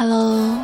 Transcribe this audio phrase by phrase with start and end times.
[0.00, 0.56] Hello，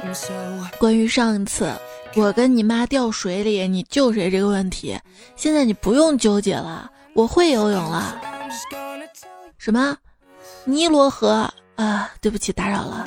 [0.79, 1.71] 关于上一次
[2.15, 4.99] 我跟你妈掉水里，你救谁这个问题，
[5.37, 8.19] 现在你不用纠结了，我会游泳了。
[9.59, 9.95] 什么？
[10.65, 12.11] 尼罗河啊？
[12.23, 13.07] 对不起，打扰了。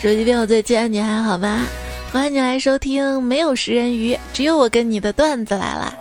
[0.00, 1.66] 手机边我最亲，你还好吗？
[2.12, 5.92] 欢迎你来收听，没有食人鱼，只有我跟你的段子来了。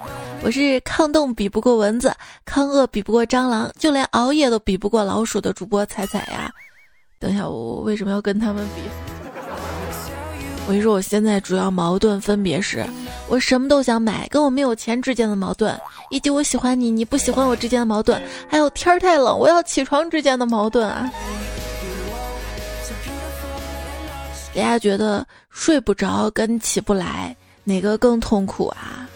[0.43, 2.11] 我是抗冻比不过蚊子，
[2.45, 6.51] 抗饿比不过蟑螂，就连熬夜都比不过老鼠的主播彩彩呀。
[7.19, 8.81] 等一下，我为什么要跟他们比？
[10.65, 12.83] 我跟你说，我现在主要矛盾分别是：
[13.27, 15.71] 我什么都想买，跟我没有钱之间的矛盾；
[16.09, 21.11] 以及我喜欢你，你不喜欢我之间的矛盾；还有天儿太冷，我要起床之间的矛盾啊！
[24.55, 29.07] 大家觉得睡不着跟起不来哪个更痛苦啊？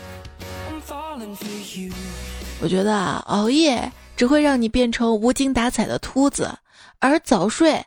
[2.66, 6.50] 我觉得啊，熬夜只会让你变成无精打采的秃子，
[6.98, 7.80] 而早睡，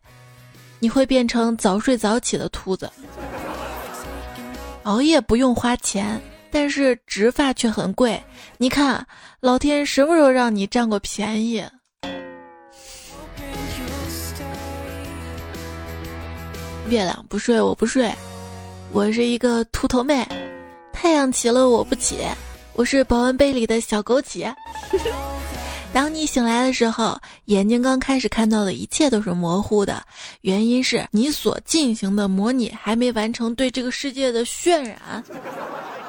[0.79, 2.89] 你会变成早睡早起的秃子。
[4.85, 8.23] 熬夜不用花钱，但是植发却很贵。
[8.57, 9.05] 你看，
[9.41, 11.61] 老天什么时候让你占过便宜？
[16.89, 18.09] 月亮不睡，我不睡。
[18.93, 20.25] 我是一个秃头妹，
[20.93, 22.21] 太阳起了我不起。
[22.75, 24.55] 我是保温杯里的小枸杞。
[25.91, 30.03] 当你醒来的时候，眼睛刚开始看到的一切都是模糊的，
[30.43, 35.25] 原因是你所进行的模拟还没完成对这个世界的渲染。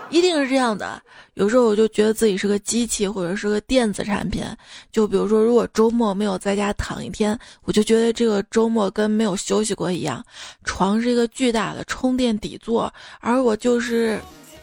[0.10, 1.02] 一定是这样的。
[1.36, 4.44] 有时候我就觉得自己是个机器，或者是个电子产品。
[4.92, 10.24] 就比如说，如果周末没有在家躺一天，我就觉得这个周末跟没有休息过一样。
[10.64, 14.20] 床是一个巨大的充电底座，而我就是。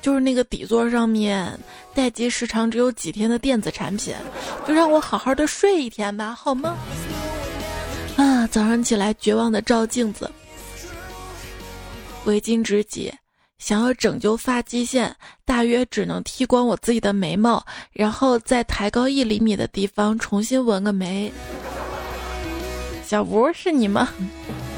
[0.07, 1.53] 就是那个底座上面
[1.93, 4.15] 待机时长只有几天的电子产品，
[4.65, 6.77] 就让我好好的睡一天吧，好吗？
[8.17, 10.31] 啊，早上起来绝望的照镜子，
[12.25, 13.13] 为今之计，
[13.59, 15.13] 想要拯救发际线，
[15.45, 17.61] 大约只能剃光我自己的眉毛，
[17.91, 21.33] 然后再抬高一厘米的地方重新纹个眉。
[23.05, 24.09] 小吴是你吗？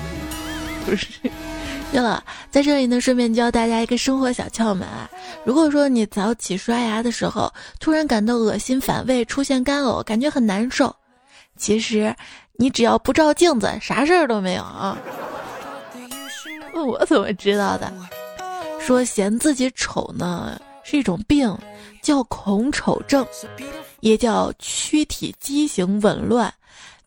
[0.88, 1.06] 不是。
[1.90, 5.10] 对了，在这里呢，顺便教大家一个生活小窍门啊。
[5.44, 10.94] 如果说你早起刷牙的时候，突然感到恶心反胃，出现干呕，感觉很难受，
[11.56, 12.14] 其实
[12.56, 14.96] 你只要不照镜子，啥事儿都没有啊。
[16.74, 17.90] 问我怎么知道的？
[18.78, 21.56] 说嫌自己丑呢，是一种病，
[22.02, 23.26] 叫恐丑症，
[24.00, 26.52] 也叫躯体畸形紊乱。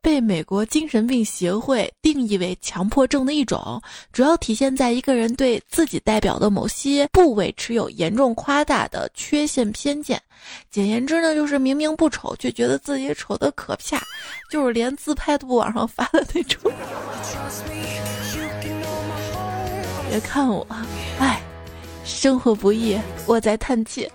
[0.02, 3.80] 被美国精神病协会定义为强迫症的一种，
[4.12, 10.20] 主要体现在一个人对自己代表的某些部位持有严重夸大的缺陷偏见。
[10.72, 14.02] 简言之呢，就是明明不丑，却觉得自己丑的可怕，
[14.50, 16.60] 就是连自拍都不往上发的那种。
[20.10, 20.66] 别看我，
[21.20, 21.40] 哎，
[22.04, 24.10] 生活不易，我在叹气。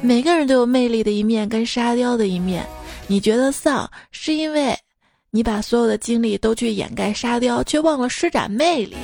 [0.00, 2.66] 每个人都有魅力的一面跟沙雕的一面，
[3.06, 4.74] 你觉得丧，是因为。
[5.30, 8.96] 你把所有的精力都去掩盖沙雕，却忘了施展魅力。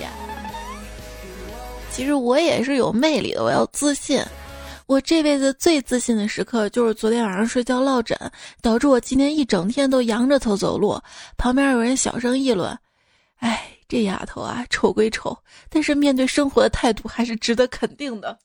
[1.93, 4.21] 其实我也是有魅力的，我要自信。
[4.87, 8.19] 我这辈子最自信的时刻，就是昨天晚上睡觉落枕，
[8.61, 11.01] 导致我今天一整天都仰着头走路。
[11.37, 12.77] 旁边有人小声议论
[13.39, 15.37] ：“哎，这丫头啊，丑归丑，
[15.69, 18.39] 但是面对生活的态度还是值得肯定的。”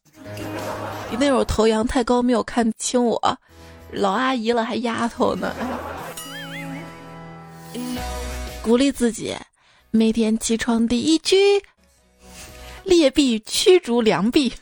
[1.12, 3.20] 你那会儿头仰太高，没有看清我，
[3.92, 5.54] 老阿姨了还丫头呢。
[8.64, 9.36] 鼓励自己，
[9.90, 11.36] 每天起床第一句，
[12.84, 14.54] 劣币驱逐良币。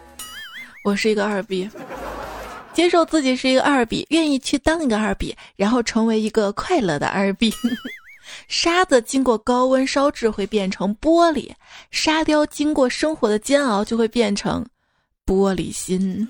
[0.82, 1.68] 我是一个二逼，
[2.72, 7.52] 接受自己是一个二逼，愿意去当一个二逼，然后成为一个快乐的二逼。
[8.48, 11.50] 沙子经过高温烧制会变成玻璃，
[11.90, 14.64] 沙雕经过生活的煎熬就会变成
[15.26, 16.26] 玻璃心。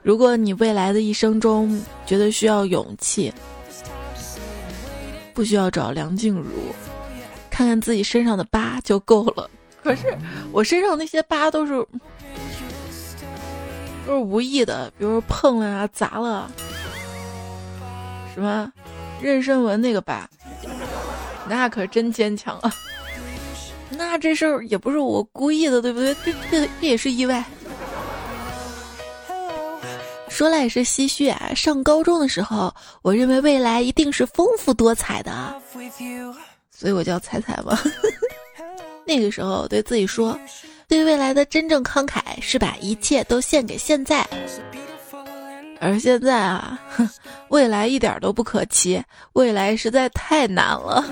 [0.00, 3.32] 如果你未来的一生中觉得需要勇气。
[5.34, 6.44] 不需要找梁静茹，
[7.50, 9.48] 看看自己身上的疤就够了。
[9.82, 10.16] 可是
[10.52, 11.72] 我身上那些疤都是
[14.06, 16.50] 都是无意的，比如碰了啊、砸了，
[18.34, 18.70] 什么
[19.22, 20.28] 妊娠纹那个疤，
[21.48, 22.74] 那可真坚强啊。
[23.90, 26.14] 那这事儿也不是我故意的，对不对？
[26.24, 27.44] 这这这也是意外。
[30.30, 31.50] 说来也是唏嘘啊！
[31.54, 32.72] 上高中的时候，
[33.02, 35.54] 我认为未来一定是丰富多彩的，
[36.70, 37.78] 所以我叫彩彩吧。
[39.04, 40.38] 那个时候对自己说，
[40.88, 44.26] 对未来的真正慷慨是把一切都献给现在。
[45.80, 46.78] 而现在啊，
[47.48, 49.02] 未来一点都不可期，
[49.32, 51.04] 未来实在太难了。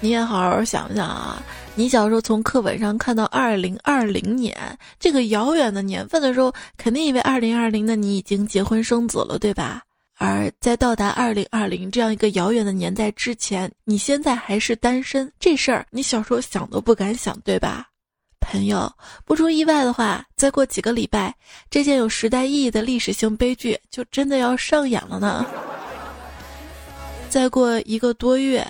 [0.00, 1.42] 你也好好想想啊，
[1.74, 4.54] 你小时候从课本上看到二零二零年
[5.00, 9.82] 这个遥远的年份的时候，肯定以为二零二零的你已经结婚生子了，对吧？
[10.18, 17.88] 而在到达二零二零这样一个遥远的年代之前，你现在还是单身，这事儿你小时候想都不敢想，对吧？
[18.38, 18.92] 朋友，
[19.24, 21.34] 不出意外的话，再过几个礼拜，
[21.70, 25.46] 这件有时代意义的历史性悲剧就真的要上演了呢。
[27.30, 28.66] 再过一个多月，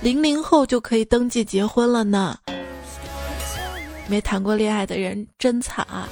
[0.00, 2.38] 零零后就可以登记结婚了呢。
[4.06, 6.08] 没谈过恋爱的人真惨啊！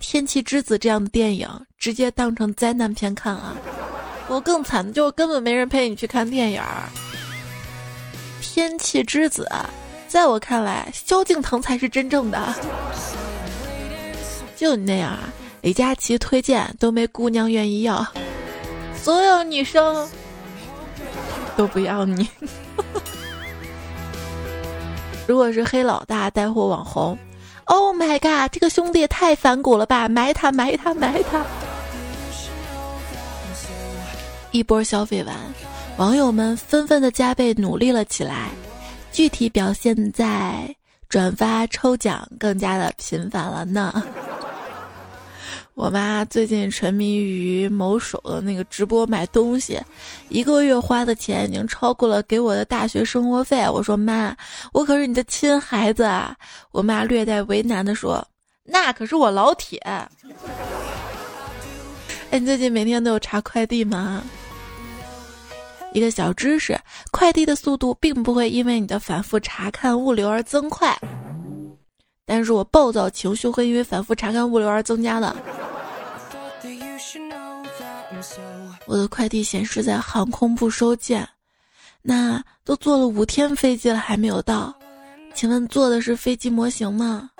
[0.00, 1.48] 天气之子》这样的电影
[1.78, 3.56] 直接当成灾难片看啊！
[4.28, 6.88] 我更惨的就根本没人陪你去看电影儿。
[8.54, 9.48] 《天气之子》。
[10.08, 12.54] 在我看来，萧敬腾才是真正的。
[14.54, 15.32] 就你那样啊，
[15.62, 18.06] 李佳琦推荐都没姑娘愿意要，
[18.94, 20.08] 所有女生
[21.56, 22.28] 都不要你。
[25.26, 27.18] 如果是黑老大带货网红
[27.64, 30.08] ，Oh my god，这个兄弟也太反骨了吧！
[30.08, 31.44] 埋他埋他埋他！
[34.52, 35.34] 一波消费完，
[35.96, 38.50] 网友们纷纷的加倍努力了起来。
[39.10, 40.72] 具体表现在
[41.08, 44.04] 转发抽奖更加的频繁了呢。
[45.76, 49.78] 我妈最近沉迷于某手的那个直播买东西，
[50.30, 53.68] 一个月花的钱已经超过了给我的大学生活费。
[53.68, 54.34] 我说妈，
[54.72, 56.34] 我可是你的亲孩子啊！
[56.72, 58.26] 我妈略带为难的说
[58.64, 59.78] ：“那可是我老铁。”
[62.32, 64.24] 哎，你最近每天都有查快递吗？
[65.92, 66.74] 一个小知识：
[67.10, 70.98] 快递的速度并不会因为你的反复查看物流而增快，
[72.26, 75.34] 但是我暴躁情绪会因为反复查看物流而增加的。
[78.84, 81.26] 我的快递显示在航空部收件，
[82.02, 84.74] 那都坐了五天飞机了还没有到，
[85.34, 87.30] 请问坐的是飞机模型吗？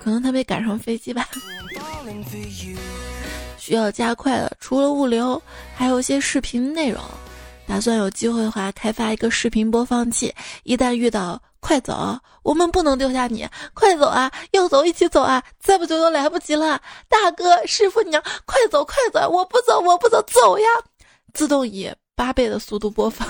[0.00, 1.28] 可能他没赶上飞机吧。
[3.58, 5.40] 需要加快的，除了物流，
[5.74, 7.00] 还有一些视频内容。
[7.66, 10.34] 打算有机会的话，开发一个视频播放器。
[10.64, 14.30] 一旦遇到，快走，我们不能丢下你，快走啊！
[14.50, 15.40] 要走一起走啊！
[15.60, 16.82] 再不走都来不及了。
[17.08, 19.30] 大哥，师傅娘，快走快走！
[19.30, 20.66] 我不走，我不走，走呀！
[21.32, 23.26] 自动以八倍的速度播放。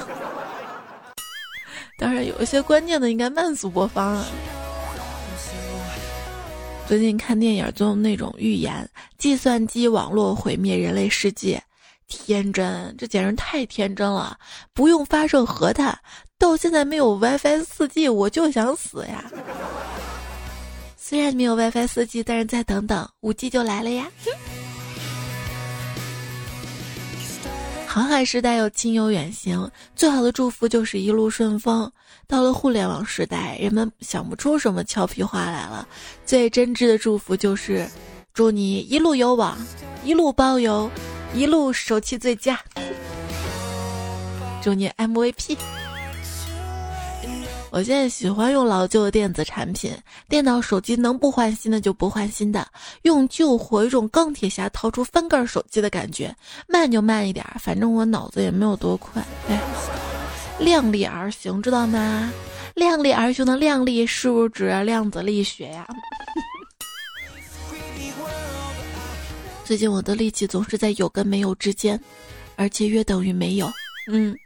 [1.98, 4.24] 当然，有一些关键的应该慢速播放啊。
[6.88, 11.62] 最近看电影总有那种预言，计算机网络毁灭人类世界，
[12.08, 14.38] 天真，这简直太天真了！
[14.72, 15.96] 不用发射核弹，
[16.42, 19.30] 到现在没有 WiFi 四 G，我就想死呀！
[20.96, 24.08] 虽然没有 WiFi 四 G，但是再等等，五 G 就来了呀！
[27.86, 31.88] 航海时代有亲友远行，最好的祝福就是一路顺风。
[32.26, 35.86] 到了互联网时代，人们想不出什么俏皮话来了，
[36.26, 37.88] 最真挚的祝福就是
[38.34, 39.56] 祝你一路有网，
[40.02, 40.90] 一路包邮，
[41.36, 42.58] 一路手气最佳，
[44.60, 45.56] 祝你 MVP。
[47.72, 49.96] 我现在喜欢用老旧的电子产品，
[50.28, 52.68] 电脑、手机能不换新的就不换新的，
[53.00, 56.36] 用旧货，一种钢铁侠掏出翻盖手机的感觉，
[56.68, 59.24] 慢就慢一点，反正我脑子也没有多快。
[59.48, 59.58] 哎，
[60.58, 62.30] 量力而行，知道吗？
[62.74, 65.88] 量力而行的量力是不是指量子力学呀？
[69.64, 71.98] 最近我的力气总是在有跟没有之间，
[72.54, 73.66] 而且约等于没有。
[74.08, 74.36] 嗯。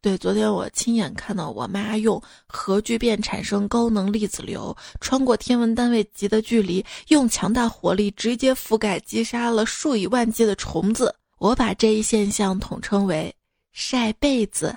[0.00, 11.14] 对，昨天我亲眼看到我妈用核聚变产生高能粒子流，穿过天文单位级的距离，用强大火力直接覆盖击杀了数以万计的虫子。
[11.38, 13.34] 我把这一现象统称为
[13.72, 14.74] “晒被子”。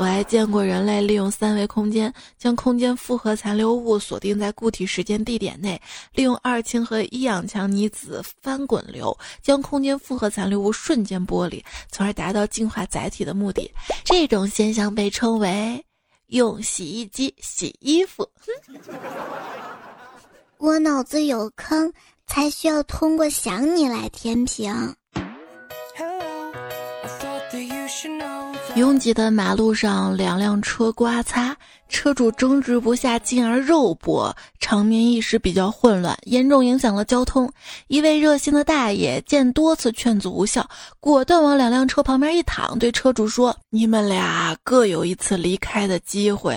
[0.00, 5.80] 我还见过人类利用三维空间将空间复合残留物锁定在固体时间地点内，
[6.14, 13.68] 利用二氢和一氧强离子翻滚流将空间复合残留物瞬间剥离，从而达到净化载体的目的。
[14.04, 15.84] 这种现象被称为
[16.28, 18.28] 用洗衣机洗衣服。
[20.58, 21.92] 我脑子有坑，
[22.26, 24.94] 才需要通过想你来填平。
[28.78, 31.56] 拥挤的马路上，两辆车刮擦，
[31.88, 37.50] 车主争执不下，进而肉搏，场面一时比较混乱，严重影响了交通。
[37.88, 40.66] 一位热心的大爷见多次劝阻无效，
[41.00, 46.56] 果断往两辆车旁边一躺，对车主说：“你们俩各有一次离开的机会，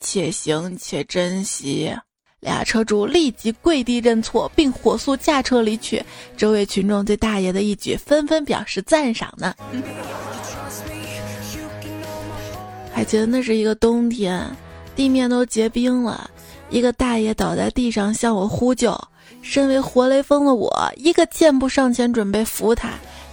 [0.00, 1.94] 且行且珍惜。”
[2.40, 6.04] 俩车主立即跪地认错，并火速驾车离去。
[6.36, 9.54] 周围群众对大爷的一举纷纷表示赞赏呢。
[12.96, 14.42] 还记得那是一个冬天，
[14.94, 16.30] 地面都结冰了，
[16.70, 18.98] 一个大爷倒在地上向我呼救。
[19.42, 22.92] 身为活雷锋的我，一个箭步上前准备扶他，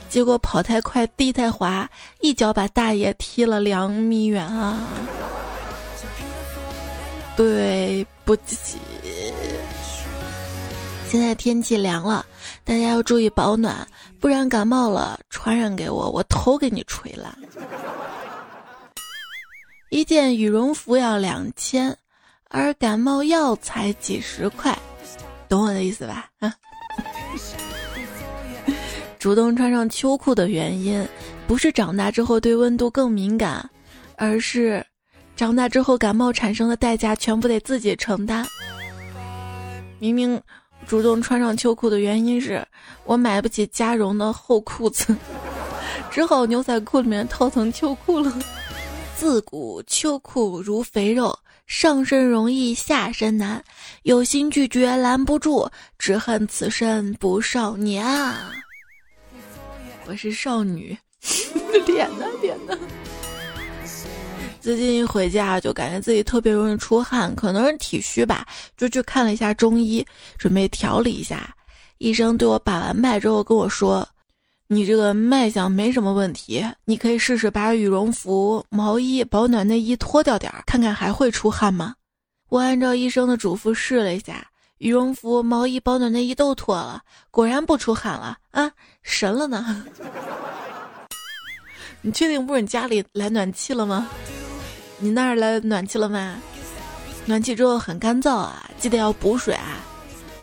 [0.10, 1.90] 结果跑太快，地太滑，
[2.20, 4.86] 一脚把大爷踢了两米远啊！
[7.38, 8.78] 对不起。
[11.08, 12.26] 现在天气凉了，
[12.66, 13.88] 大家要注意保暖，
[14.20, 17.34] 不然感冒了传染给我，我头给你吹烂。
[19.94, 21.96] 一件羽绒服要两千，
[22.50, 24.76] 而感冒药才几十块。
[25.48, 26.32] 懂我的意思吧？
[26.40, 26.52] 啊，
[29.20, 31.08] 主动穿上秋裤的原因，
[31.46, 33.70] 不是长大之后对温度更敏感，
[34.16, 34.84] 而是
[35.36, 38.44] 长大之后感冒产生的代价全部得自己承担。
[40.00, 40.42] 明明
[40.88, 42.68] 主动穿上秋裤的原因是
[43.06, 45.16] 我买不起加绒的厚裤子，
[46.10, 48.34] 只好牛仔裤里面套层秋裤了。
[49.16, 51.38] 自古秋裤如肥肉。
[51.66, 53.64] 上身容易下身难，
[54.04, 55.68] 有心拒绝拦不住，
[55.98, 58.52] 只恨此身不少年啊！
[60.06, 60.96] 我是少女，
[61.88, 62.78] 脸呢脸呢？
[64.60, 70.06] 最近一回家就感觉自己特别容易出汗，可能是体虚吧，就去看了一下中医，
[70.38, 71.56] 准备调理一下。
[71.98, 74.08] 医生对我把完脉之后跟我说。
[74.74, 81.96] 你这个脉象没什么问题，你可以试试把羽绒服、毛衣、保暖内衣脱掉点儿，看看还会出汗吗？
[82.50, 87.02] 我按照医生的嘱咐试了一下，羽绒服、毛衣、保暖内衣都脱了，
[87.32, 89.86] 果然不出汗了啊，神了呢！
[92.02, 94.08] 你确定不是你家里来暖气了吗？
[95.00, 96.36] 你那儿来暖气了吗？
[97.26, 99.78] 暖气之后很干燥啊，记得要补水啊。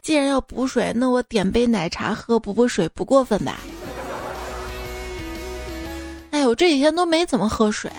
[0.02, 3.60] 既然要补水，那我点杯奶茶喝补补水不过分吧？
[6.30, 7.90] 哎，我这几天都没怎么喝水。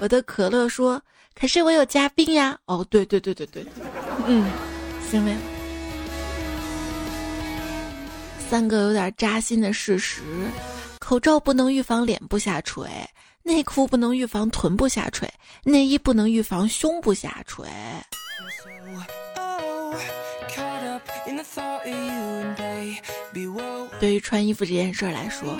[0.00, 1.00] 我的可乐说
[1.38, 3.66] ：“可是我有嘉宾呀。”哦，对对对对对，
[4.26, 4.50] 嗯，
[5.10, 5.34] 行为。
[8.48, 10.22] 三个有点扎心的事实：
[10.98, 12.86] 口罩不能预防脸部下垂，
[13.42, 15.28] 内裤不能预防臀部下垂，
[15.64, 17.66] 内衣不能预防胸部下垂。
[23.98, 25.56] 对于穿衣服这件事来说，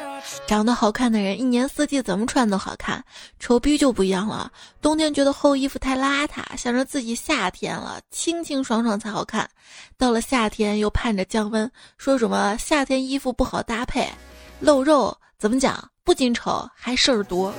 [0.46, 3.02] 长得好看的人一年四季怎么穿都好看，
[3.38, 4.50] 丑逼就不一样了。
[4.80, 9.46] 冬天觉得厚衣服太邋遢，想着自己夏天了清清爽爽才好看；
[9.96, 14.08] 到了夏天又盼着降温，说什么夏天衣服不好搭配，
[14.60, 15.88] 露肉怎么讲？
[16.04, 17.54] 不仅丑还事儿多。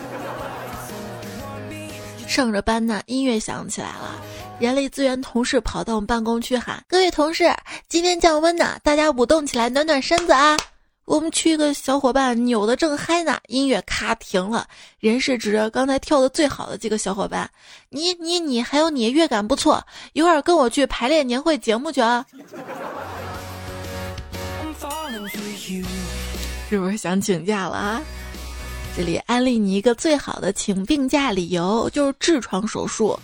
[2.27, 4.21] 上着班呢，音乐响起来了。
[4.59, 7.51] 人力资源同事跑到我们办公区喊：“各位同事，
[7.89, 10.57] 今天降温呢，大家舞动起来，暖暖身子啊！”
[11.05, 14.65] 我们区一个小伙伴扭的正嗨呢，音乐咔停了。
[14.99, 17.49] 人事指着刚才跳的最好的几个小伙伴
[17.91, 19.83] ：“你、你、你，还有你，乐感不错，
[20.13, 22.25] 一会儿跟我去排练年会节目去啊！”
[26.69, 28.01] 是不是想请假了啊？
[28.95, 33.19] 这里安利你一个最好的请病假理由，就是痔疮手术。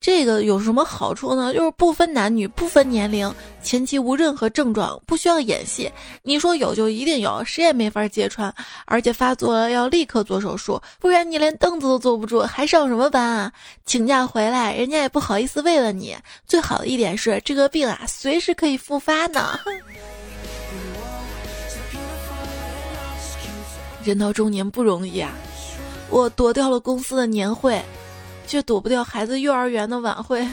[0.00, 1.52] 这个有什么好处呢？
[1.52, 3.30] 就是不分男女，不分年龄，
[3.62, 5.92] 前期无任何症状，不需要演戏。
[6.22, 8.50] 你说有就一定有，谁也没法揭穿。
[8.86, 13.52] 而且发作了要立刻做手术，不然你连凳子都坐不住，还上什么班啊？
[13.84, 16.16] 请假回来，人家也不好意思慰问你。
[16.46, 19.60] 最好的一点是，这个病啊，随时可以复发呢。
[24.02, 25.30] 人到中年不容易啊，
[26.08, 27.78] 我躲掉了公司的年会。
[28.50, 30.44] 却躲不掉孩子幼儿园的晚会。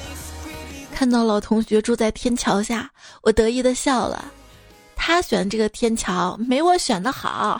[0.92, 2.90] 看到老同学住在天桥下，
[3.22, 4.30] 我得意的笑了。
[4.94, 7.58] 他选这个天桥没我选的好。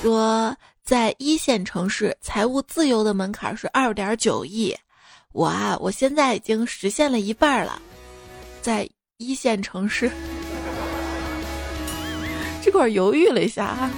[0.00, 4.74] 说在一线城市，财务自由的门槛是二点九亿。
[5.32, 7.78] 我啊，我现在已经实现了一半了，
[8.62, 8.88] 在
[9.18, 10.10] 一线城市。
[12.68, 13.90] 这块犹豫了一下啊，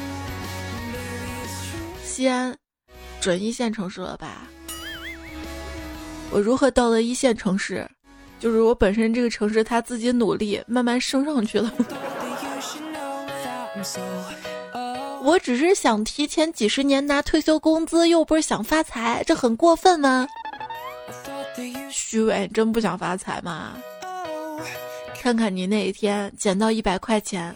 [2.04, 2.56] 西安
[3.20, 4.42] 准一线城市了吧？
[6.30, 7.84] 我如何到了一线城市？
[8.38, 11.68] 就是我本身这个城市，他自己努力慢慢升上去了。
[15.24, 20.28] 我只是想提前几十年拿退休工资，又不是想发财，这很过分吗？
[21.90, 23.72] 虚伪，真不想发财吗？
[25.22, 27.54] 看看你那一天捡到一百块钱，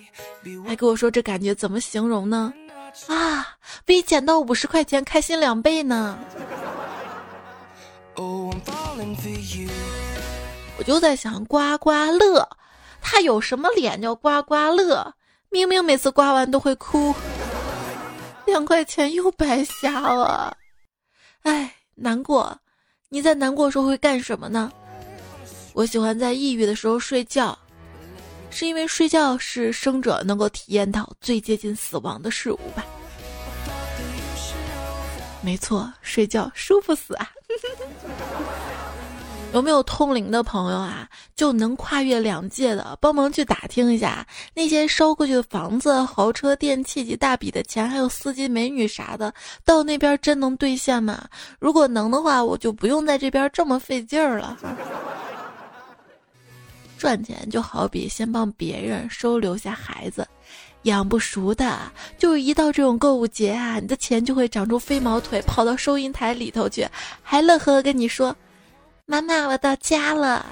[0.66, 2.52] 还跟我说这感觉怎么形容呢？
[3.06, 3.56] 啊，
[3.86, 6.18] 比捡到五十块钱开心两倍呢。
[10.76, 12.46] 我就在想，刮刮乐，
[13.00, 15.14] 他有什么脸叫刮刮乐？
[15.48, 17.14] 明明每次刮完都会哭，
[18.44, 20.54] 两块钱又白瞎了，
[21.44, 22.58] 哎，难过。
[23.08, 24.70] 你在难过时候会干什么呢？
[25.74, 27.56] 我喜欢在抑郁的时候睡觉，
[28.48, 32.84] 是因为睡觉是生者能够体验到最接近死亡的事物吧。
[35.42, 37.28] 没错，睡觉舒服死啊！
[39.52, 41.08] 有没有通灵的朋友啊？
[41.36, 49.32] 就能跨越两界的，帮忙去打听一下，那些烧过去的房子、豪车、电器及大笔的钱，还有司机、美女啥的，
[49.64, 51.24] 到那边真能兑现吗？
[51.58, 54.56] 如果能的话，我就不用在这边这么费劲儿了。
[56.98, 60.26] 赚钱就好比先帮别人收留下孩子，
[60.82, 61.78] 养不熟的，
[62.18, 66.86] 就是一到这种购物节啊，你的钱就会长出飞毛腿，跑到收银台里头去，
[67.22, 68.34] 还乐呵呵跟你说。
[69.06, 70.46] 妈妈，我到家了。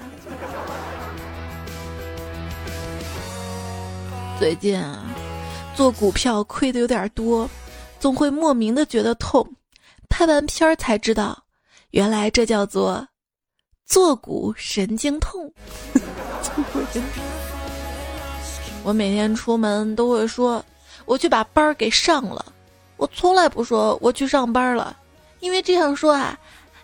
[4.37, 5.05] 最近啊，
[5.75, 7.49] 做股票亏的有点多，
[7.99, 9.47] 总会莫名的觉得痛。
[10.07, 11.43] 拍完片儿才知道，
[11.89, 13.07] 原来这叫做
[13.87, 15.51] 坐骨神经痛。
[18.83, 20.63] 我每天出门都会说，
[21.05, 22.45] 我去把班儿给上了。
[22.97, 24.95] 我从来不说我去上班了，
[25.39, 26.37] 因为这样说啊。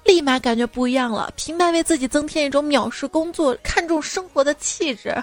[0.06, 5.16] 立马感觉不一样了，平白为自己增添一种藐视工作、看重生活的气质，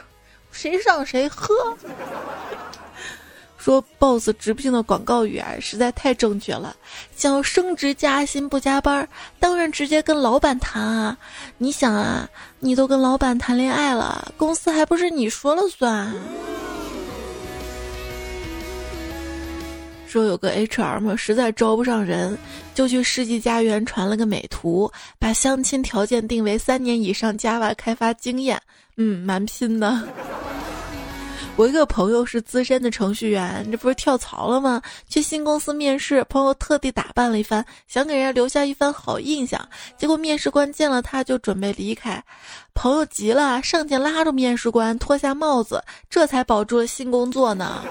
[0.52, 1.55] 谁上谁喝。
[3.66, 6.76] 说 boss 直聘的广告语啊，实在太正确了。
[7.16, 9.08] 想要升职加薪不加班，
[9.40, 11.18] 当然直接跟老板谈啊。
[11.58, 12.30] 你想啊，
[12.61, 16.14] 你都跟老板谈恋爱了，公司还不是你说了算？
[20.06, 22.38] 说有个 HR 嘛，实在招不上人，
[22.73, 28.62] 就去世纪佳缘传了个美图，把相亲条件定为三年以上 Java 开发经验。
[28.96, 30.00] 嗯，蛮拼的。
[31.56, 34.82] 我一个朋友是资深的程序员，这不是跳槽了吗？
[35.08, 39.66] 去新公司面试，朋友特地打扮了一番，想给人家留下一番好印象。
[39.97, 42.23] 结果面试官见了他就准备离开，
[42.75, 47.82] 朋友急了，上前拉住面试官，脱下帽子，这才保住了新工作呢。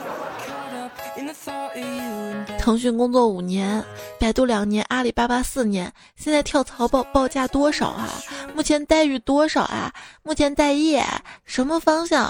[2.59, 3.83] 腾讯工作五年，
[4.19, 8.09] 百度两年，阿里巴巴四年，现在跳槽报报价多少啊？
[8.55, 9.91] 目前待遇多少啊？
[10.23, 11.03] 目前待业
[11.45, 12.25] 什么方向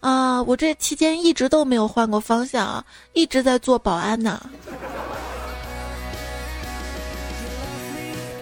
[0.00, 0.42] 啊？
[0.42, 4.40] 我这期间一直都没有换过方向啊，一直在做保安呢。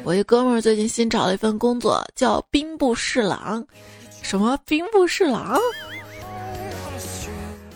[0.05, 3.65] 我一哥们儿最近新找了一份工作，叫兵部侍郎。
[4.23, 5.59] 什么兵部侍郎？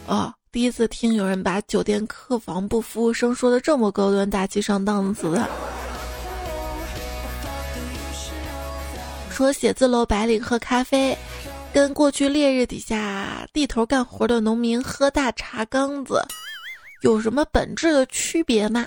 [0.06, 0.32] 哦。
[0.52, 5.48] 第一次听有人把酒店客房部服务生说的这么高端大气上档次的。
[9.30, 11.16] 说写字楼白领喝咖啡，
[11.72, 16.22] 跟过去烈日底下地头干活的农民喝大茶缸子，
[17.00, 18.86] 有什么本质的区别吗？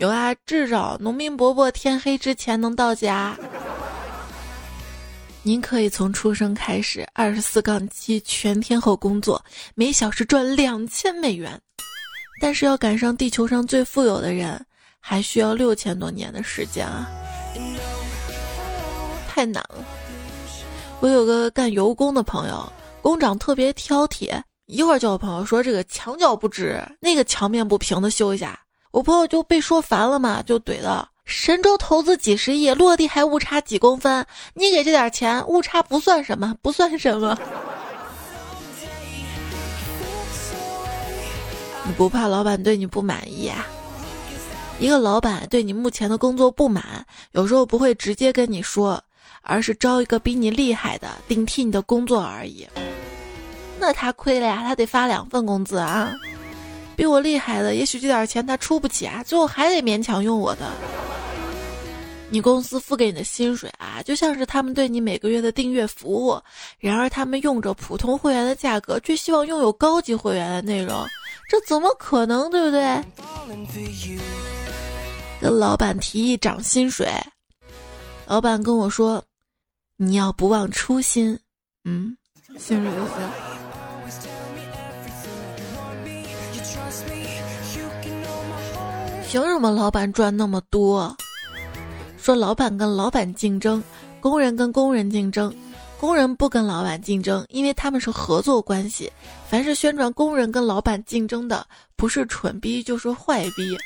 [0.00, 3.36] 有啊，至少农民伯伯天黑之前能到家。
[5.44, 9.42] 您可以从出生开始，二十四杠七全天候工作，
[9.76, 11.58] 每小时赚两千美元。
[12.40, 14.60] 但是要赶上地球上最富有的人，
[14.98, 17.08] 还需要六千多年的时间啊！
[19.28, 19.84] 太难了。
[21.00, 24.30] 我有个干油工的朋友，工长特别挑剔，
[24.64, 28.58] 一会儿叫我朋友说这个墙角不直，那个墙面不平的修一下，
[28.92, 31.06] 我朋友就被说烦了嘛，就怼到。
[31.26, 37.36] 神州投资几十亿，落地还误差几公分，你给这点钱，误差不算什么，不算什么。
[41.84, 43.66] 你不怕老板对你不满意啊？
[44.78, 49.02] 一个老板对你目前的工作不满，有时候不会直接跟你说，
[49.46, 52.66] 而是招一个比你厉害的顶替你的工作而已。
[53.78, 56.12] 那他亏了呀，他得发两份工资啊。
[56.96, 60.70] 比我厉害的，也许这点钱他出不起啊，最后还得勉强用我的。
[62.28, 66.40] 你公司付给你的薪水啊，就像是他们对你每个月的订阅服务。
[66.78, 71.06] 然而他们用着普通会员的价格，却希望拥有高级会员的内容，
[71.48, 73.00] 这怎么可能，对不对？
[75.40, 77.08] 跟老板提议涨薪水，
[78.26, 79.22] 老板跟我说
[79.96, 81.38] ：“你要不忘初心。”
[81.84, 82.16] 嗯，
[82.58, 83.14] 薪水就行。
[89.28, 91.14] 凭什么老板赚那么多？
[92.18, 93.82] 说老板跟老板竞争，
[94.20, 95.54] 工人跟工人竞争，
[95.98, 99.12] 工人不跟老板竞争，因为他们是合作关系。
[99.48, 103.76] 凡是宣传工人跟老板竞争的，不是蠢逼就是坏逼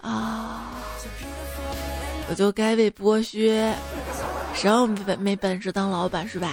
[0.00, 0.74] 啊！
[2.28, 3.74] 我就该被剥削，
[4.54, 6.48] 谁让没没本事当老板是吧？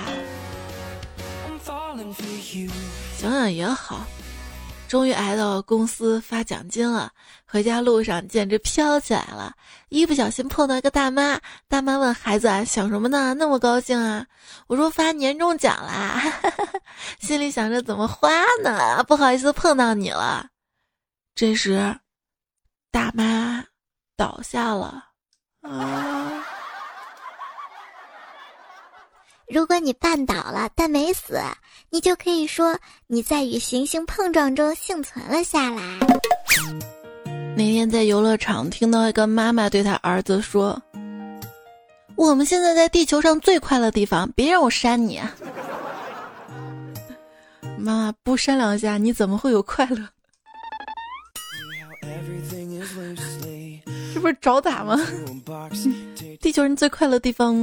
[3.17, 4.05] 想想也好。
[4.87, 7.09] 终于挨到公司发奖金了，
[7.45, 9.53] 回家路上简直飘起来了。
[9.87, 13.33] 一不小心碰到一个大妈，大妈问孩子啊，想什么呢？
[13.35, 14.25] 那么高兴啊？
[14.67, 16.21] 我说发年终奖啦，
[17.21, 18.29] 心里想着怎么花
[18.63, 19.01] 呢？
[19.07, 20.47] 不好意思碰到你了。
[21.35, 21.95] 这时，
[22.91, 23.63] 大妈
[24.17, 25.05] 倒下了。
[25.61, 26.20] 啊！
[29.53, 31.37] 如果你绊倒了但没死，
[31.89, 35.81] 你就可以说你在与行星碰撞中幸存了下来。
[37.57, 40.81] 那天在游乐场听到一个妈妈对她儿子说
[42.15, 45.19] ：“我们现在在地球上最快乐的地方，别让我扇你。”
[47.77, 50.07] 妈妈不扇两下，你怎么会有快乐？
[54.13, 54.97] 这不是找打吗？
[56.41, 57.55] 地球人最快乐的地方，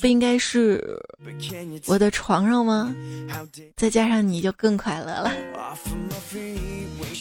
[0.00, 1.00] 不应该是
[1.86, 2.92] 我的床上吗？
[3.76, 5.32] 再加上你就更快乐了。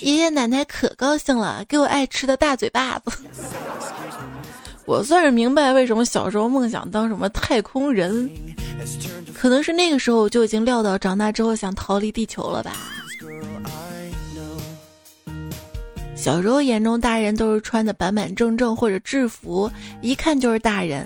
[0.01, 3.11] 爷爷奶奶可高兴了，给我爱吃的大嘴巴子。
[4.85, 8.29] 我算是明白为什么小时候梦想当什么太空人，
[9.33, 12.71] 可能是那个时候我就已经料到长大之后想逃离地球了吧。
[16.21, 19.67] 小时候眼中大人都是穿的板板正正或者制服，
[20.01, 21.03] 一看就是大人。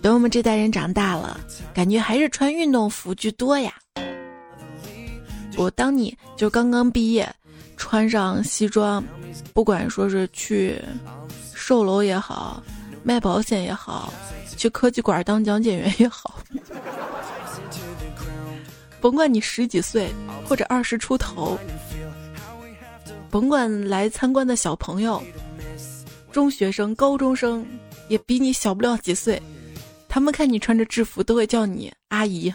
[0.00, 1.40] 等我们这代人长大了，
[1.74, 3.74] 感觉还是穿运动服居多呀。
[5.56, 7.28] 我当你就刚刚毕业，
[7.76, 9.02] 穿上西装，
[9.52, 10.80] 不管说是去
[11.52, 12.62] 售楼也好，
[13.02, 14.14] 卖保险也好，
[14.56, 16.38] 去科技馆当讲解员也好，
[19.02, 20.08] 甭管你十几岁
[20.48, 21.58] 或者二十出头。
[23.30, 25.22] 甭管来参观的小朋友、
[26.32, 27.66] 中学生、高中生，
[28.08, 29.40] 也比你小不了几岁，
[30.08, 32.52] 他们看你穿着制服，都会叫你阿姨。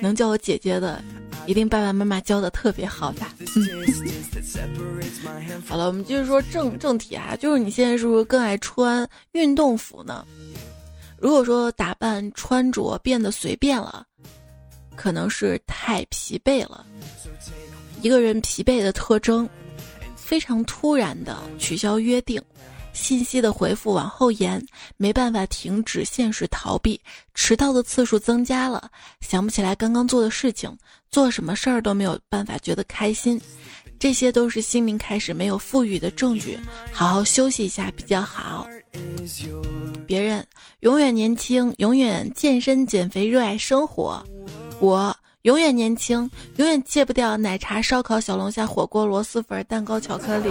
[0.00, 1.02] 能叫我姐姐的，
[1.46, 3.34] 一定爸爸妈妈教的特别好吧。
[5.66, 10.24] 好了，我们继续说正正题啊，就是你现在是不是更爱穿运动服呢？
[11.20, 14.06] 如果说打扮穿着变得随便了，
[14.96, 16.86] 可能是太疲惫了。
[18.00, 19.46] 一个人疲惫的特征，
[20.16, 22.42] 非常突然的取消约定，
[22.94, 24.64] 信息的回复往后延，
[24.96, 26.98] 没办法停止现实逃避，
[27.34, 30.74] 迟到的次数增加了，想不起来刚刚做的事情，
[31.10, 33.38] 做什么事儿都没有办法觉得开心，
[34.00, 36.58] 这些都是心灵开始没有富裕的证据。
[36.90, 38.66] 好好休息一下比较好。
[40.06, 40.44] 别人
[40.80, 44.20] 永远年轻，永远健身减肥，热爱生活；
[44.80, 50.50] 我永远年轻，永远戒不掉奶茶、烧烤、小龙虾、火锅、螺蛳粉、蛋糕、巧克力。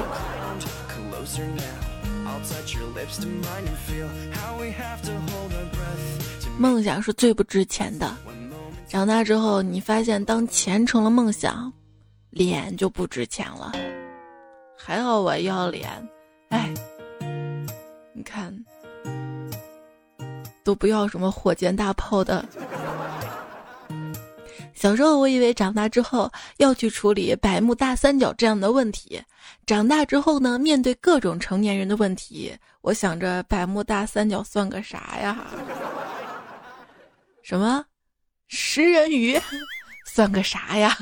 [6.60, 8.16] 梦想是最不值钱的。
[8.88, 11.72] 长大之后，你发现当钱成了梦想，
[12.30, 13.72] 脸就不值钱了。
[14.78, 15.90] 还好我要脸，
[16.50, 16.74] 哎。
[18.14, 18.54] 你看，
[20.64, 22.46] 都不要什么火箭大炮的。
[24.74, 29.22] 小时候我以为长大之后要去处理百慕大三角这样的问题，
[29.66, 35.46] 长大之后呢，面对各种成年人的问题，我想着百慕大三角算个啥呀？
[37.42, 37.86] 什么
[38.48, 39.40] 食人鱼
[40.06, 40.98] 算个啥呀？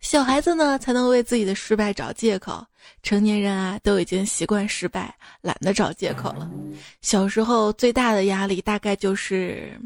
[0.00, 2.64] 小孩子呢才能为自己的失败找借口，
[3.02, 6.48] 成年人啊都已经习惯失败，懒得找借口了。
[7.02, 9.78] 小时候最大的压力大概就是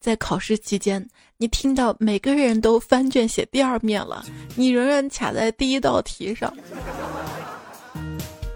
[0.00, 1.08] 在考试期间，
[1.38, 4.24] 你听到每个人都翻卷写第二面了，
[4.56, 6.52] 你仍然卡在第一道题上。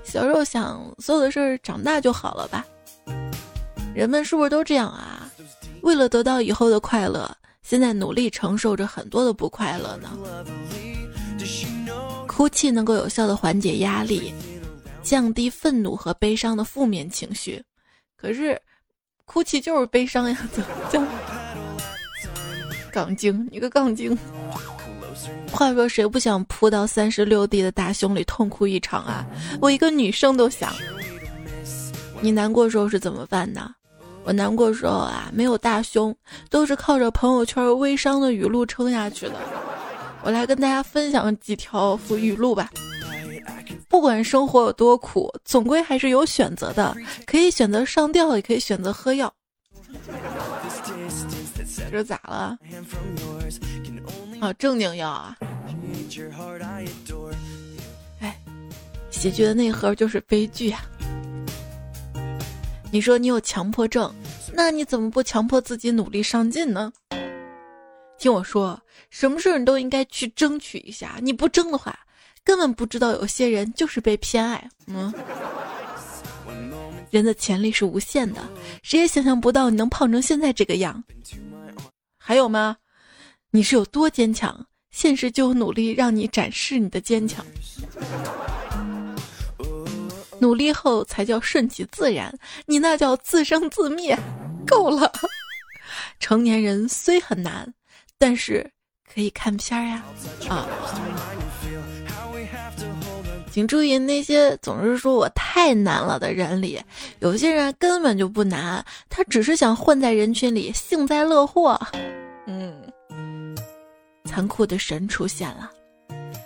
[0.04, 2.66] 小时候想所有的事儿长大就好了吧？
[3.94, 5.30] 人们是不是都这样啊？
[5.82, 7.34] 为了得到以后的快乐。
[7.68, 10.16] 现在努力承受着很多的不快乐呢。
[12.28, 14.32] 哭泣能够有效的缓解压力，
[15.02, 17.60] 降低愤怒和悲伤的负面情绪。
[18.16, 18.56] 可是，
[19.24, 20.38] 哭泣就是悲伤呀！
[20.88, 21.08] 怎么
[22.92, 24.16] 杠精，你个杠精！
[25.50, 29.26] 话说，谁不想扑到三十六 D 的大胸里痛哭一场啊？
[29.60, 30.72] 我一个女生都想。
[32.20, 33.74] 你难过时候是怎么办呢？
[34.26, 36.12] 我难过时候啊，没有大胸，
[36.50, 39.34] 都是靠着朋友圈微商的语录撑下去的。
[40.24, 42.68] 我来跟大家分享几条语录吧。
[43.88, 46.92] 不管生活有多苦，总归还是有选择的，
[47.24, 49.32] 可以选择上吊，也可以选择喝药。
[51.92, 52.58] 这咋了？
[54.40, 55.36] 啊，正经药啊！
[58.18, 58.36] 哎，
[59.08, 60.82] 喜剧的内核就是悲剧啊！
[62.90, 64.14] 你说你有强迫症，
[64.52, 66.92] 那你怎么不强迫自己努力上进呢？
[68.18, 71.98] 听我说，什么事你都应该去争取一下，你不争的话，
[72.42, 74.68] 根本不知道有些人就是被偏爱。
[74.86, 75.12] 嗯。
[77.10, 78.40] 人的潜力是无限的，
[78.82, 81.02] 谁也想象不到你能胖成现在这个样。
[82.18, 82.76] 还有吗？
[83.50, 87.44] 你是有多坚强，现实就努力让你展示你的坚强。
[90.40, 92.32] 努力后才叫顺其自然，
[92.66, 94.16] 你那叫自生自灭。
[94.66, 95.10] 够了，
[96.18, 97.72] 成年人虽很难，
[98.18, 98.68] 但是
[99.12, 100.04] 可以看片儿呀。
[100.48, 100.66] 啊。
[103.52, 106.78] 请注意，那些总是说我太难了的人里，
[107.20, 111.80] 有些人根本就不难，他只是想混在人群里幸灾乐祸。
[112.46, 112.76] 嗯，
[114.24, 115.70] 残酷的神出现了，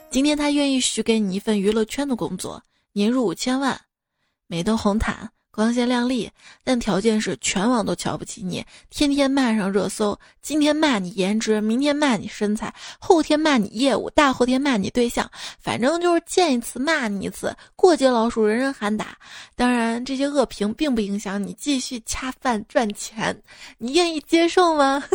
[0.08, 3.80] 今天他愿意许给你一份娱乐圈的工作，年入五千万，
[4.46, 5.30] 美登红毯。
[5.52, 6.30] 光鲜亮丽，
[6.62, 10.16] 但条件是全网都瞧不起你，天天骂上热搜。
[10.40, 17.54] 今天骂你颜值，明天骂你身材，后天骂你业务，大后天骂你对象，反正就是见一次骂你一次。
[17.74, 19.18] 过街老鼠，人人喊打。
[19.56, 23.36] 当然，这些恶评并不影响你继续恰饭赚钱，
[23.76, 25.02] 你愿意接受吗？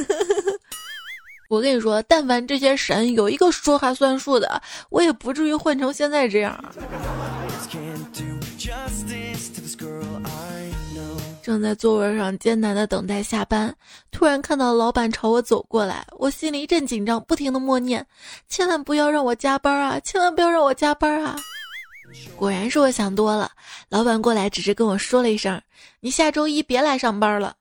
[1.47, 6.63] 我跟你说，但凡这些神有一个说话算数的，我也不至于混成现在这样。
[11.43, 13.71] 正在座位上艰难的等待下班，
[14.09, 18.03] 突然看到老板朝我走过来，我心里一阵紧张，不停的默念
[18.49, 19.99] ：“千万不要让我加班啊！
[19.99, 21.35] 千万不要让我加班啊！”
[22.35, 23.51] 果然是我想多了，
[23.89, 25.61] 老板过来只是跟我说了一声
[26.01, 27.55] ：“你下周一别来上班了。”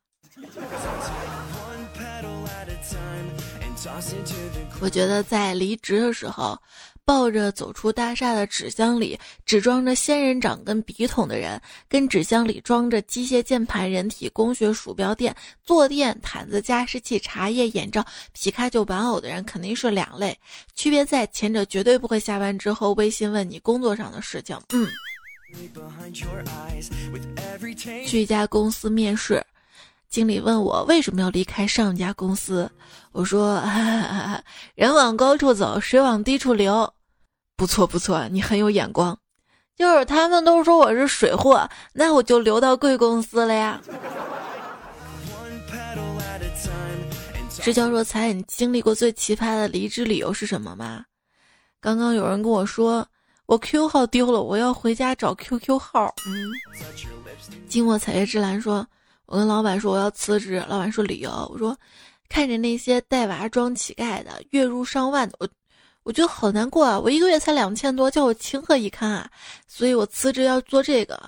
[4.81, 6.59] 我觉得在离职的时候。
[7.07, 20.35] 抱着走出大厦的纸箱里只装着仙人掌跟笔筒的人，跟纸箱里装着机械键盘、人体工学、鼠标垫、坐垫、毯子、加湿器、茶叶、眼罩、皮卡丘玩偶的人肯定是两类，
[20.75, 24.59] 区别在前者绝对不会下班之后微信问你工作上的事情。
[24.71, 24.89] 嗯，
[28.07, 29.45] 去一家公司面试。
[30.15, 32.71] 经理问我为什么要离开上一家公司，
[33.11, 34.41] 我说：“哈哈
[34.77, 36.89] 人往高处走，水往低处流。”
[37.59, 39.19] 不错不错，你很有眼光。
[39.75, 43.81] 就是他们都说我是水货，那我就流到贵公司了呀。
[47.61, 51.05] 支教说：“才，你经历过最奇葩的离职理由是什么吗？”
[51.83, 53.05] 刚刚有人跟我说
[53.47, 56.15] 我 Q 号丢了，我要回家找 QQ 号。
[56.29, 56.53] 嗯，
[57.69, 58.87] 金墨彩月之蓝说。
[59.27, 61.31] 我跟老板说我要辞职，老板说理由。
[61.53, 61.77] 我说，
[62.29, 65.49] 看着那些带娃装乞丐的，月入上万的，我
[66.03, 67.01] 我觉得好难过啊！
[67.01, 69.31] 我一个月才两千多，叫我情何以堪啊！
[69.67, 71.19] 所以我辞职要做这个。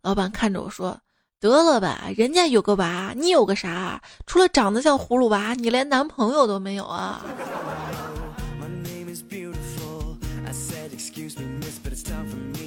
[0.00, 0.96] 老板看着我说
[1.40, 4.00] ：“得了吧，人家有个娃，你有个啥？
[4.26, 7.24] 除了长得像葫芦娃，你连男朋友都没有啊！”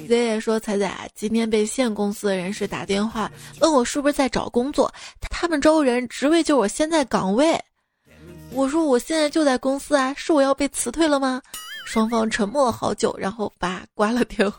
[0.08, 4.92] 爷爷说：“彩彩，今天被县公司的人事打电话问我是不是在找工作，
[5.30, 7.60] 他们招人，职位就我现在岗位。
[8.50, 11.42] 我说我现在就在公司啊，是我要被辞退了吗？”
[11.86, 14.58] 双方沉默了好久，然后爸挂了电话。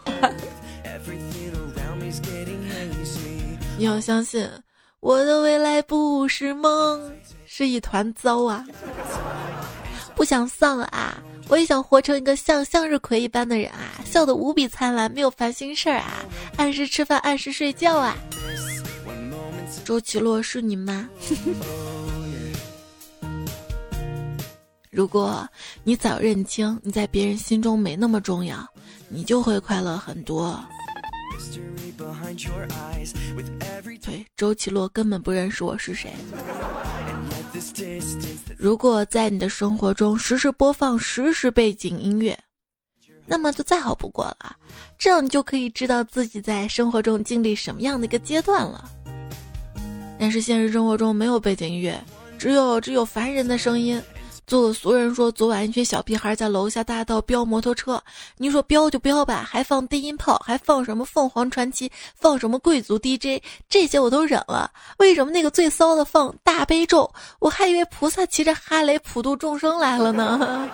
[3.77, 4.49] 你要相信，
[5.01, 7.11] 我的未来不是梦，
[7.45, 8.65] 是一团糟啊！
[10.15, 11.21] 不想丧啊！
[11.49, 16.25] 我也想活成一个像向日葵一般的人啊，笑得无比灿烂，没有烦心事儿啊，
[16.57, 18.15] 按时吃饭，按时睡觉啊。
[19.85, 21.09] 周奇洛是你吗？
[24.91, 25.47] 如果
[25.83, 28.67] 你早认清你在别人心中没那么重要，
[29.07, 30.59] 你就会快乐很多。
[34.01, 36.11] 对，周奇洛根本不认识我是谁。
[38.57, 42.37] 如果在你的生活中实时播放实时背景音乐，
[43.25, 44.55] 那么就再好不过了。
[44.97, 48.89] 这样你就可以知道自己在生活中经历什么样的一个阶段了。
[50.19, 51.99] 但是现实生活中没有背景音乐，
[52.37, 54.01] 只有只有烦人的声音。
[54.47, 58.01] 做个俗人说，昨晚一群小屁孩在楼下大道飙摩托车，
[58.37, 64.71] 你说飙就飙吧，还放低音炮，还放什么凤凰传奇，放什么贵族 DJ，这些我都忍了。
[64.99, 67.13] 为什么那个最骚的放大悲咒？
[67.39, 70.69] 我还以为菩萨骑着哈雷普度众生来了呢。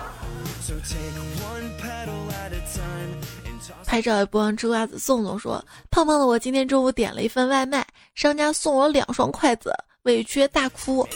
[3.87, 4.99] 拍照也不忘吃瓜子。
[4.99, 7.83] 宋总说：“胖胖的我今天中午点了一份外卖，
[8.13, 11.07] 商家送我两双筷子，委屈大哭。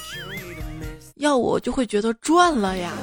[1.17, 2.93] 要我就会觉得赚了呀。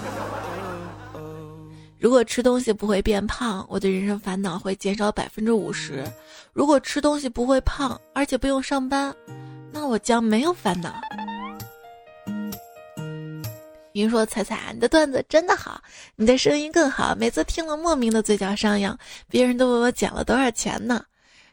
[1.99, 6.05] 如果吃东西不会变胖，我的人生烦恼会减少百分之五十；
[6.53, 9.15] 如果吃东西不会胖，而且不用上班，
[9.73, 10.95] 那我将没有烦恼。”
[13.97, 15.81] 您说：“彩彩，你的段子真的好，
[16.17, 18.99] 你的声音更好，每次听了莫名的嘴角上扬，
[19.31, 21.03] 别人都问我减了多少钱呢？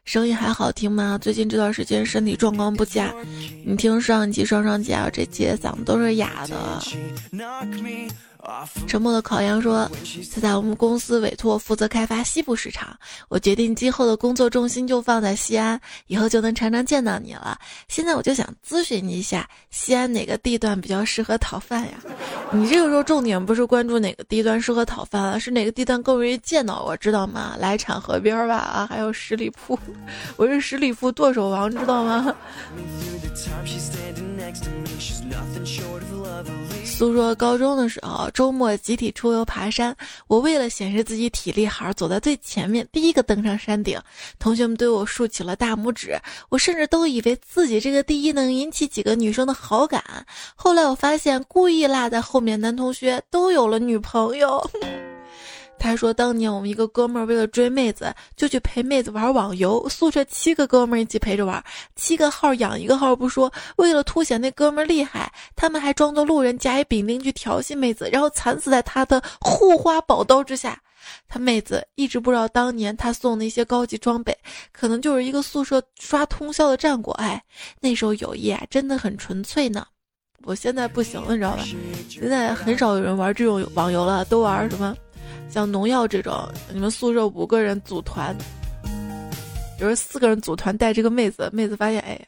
[0.04, 1.18] 声音还好听吗？
[1.22, 3.14] 最近这段时间身体状况不佳，
[3.64, 6.82] 你听上一期双双姐这期嗓子都是哑的。”
[8.88, 12.98] 沉默的烤羊说：“现在我们公司委托负责开发西部市场，
[13.30, 17.58] 我决定今后的工作重心就放在西安，以后就能常常见到你了。
[17.88, 21.94] 现在我就想咨询你一下，西安哪个地段比较适合讨饭呀？
[22.52, 27.56] 你这个时候重点不是关注哪个地段适合讨饭了，是哪个地段更容易见到我，知道吗？
[27.60, 29.78] 来场河边吧，啊，还有十里铺，
[30.36, 32.36] 我是十里铺剁手王，知道吗？”
[36.84, 39.96] 苏说高中的时候，周末集体出游爬山，
[40.28, 44.00] 我为了显示自己体力好，走在最前面，第一个登上山顶。
[44.40, 50.04] 同学们对我竖起了大拇指，我甚至都以为自己这个第一能引起几个女生的好感。
[50.56, 54.70] 后来我发现，故意落在后面男同学都有了女朋友。
[55.82, 59.90] 他说：“当年我们一个哥们儿为了追妹子，就去陪妹子玩网游。
[59.90, 61.62] 宿舍七个哥们儿一起陪着玩，
[61.96, 70.80] 七个号养一个号不说，为了凸显那哥们儿厉害，他们还装作路人甲乙丙丁去调戏妹子，然后惨死在他的护花宝刀之下。
[71.28, 74.38] 他妹子一直不知道，当年他送那些高级装备，
[74.72, 77.12] 可能就是一个宿舍刷通宵的战果。
[77.14, 77.42] 哎，
[77.80, 79.84] 那时候友谊啊，真的很纯粹呢。
[80.44, 81.64] 我现在不行了，你知道吧？
[82.08, 84.96] 现在很少有人玩这种网游了，都玩什么？”
[85.52, 88.34] 像农药这种，你们宿舍五个人组团，
[89.78, 92.20] 比如四个人组团带这个妹子，妹子发现，哎，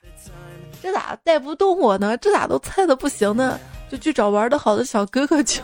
[0.81, 2.17] 这咋带不动我呢？
[2.17, 3.57] 这咋都菜的不行呢？
[3.89, 5.61] 就去找玩的好的小哥哥去。